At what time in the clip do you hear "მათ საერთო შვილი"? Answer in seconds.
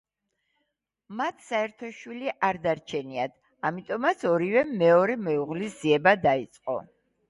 1.19-2.33